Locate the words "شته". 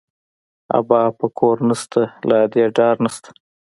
1.81-2.03, 3.15-3.29